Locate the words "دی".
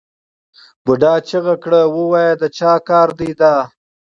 3.19-3.31